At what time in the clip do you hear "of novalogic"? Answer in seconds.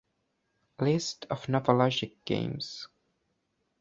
1.29-2.15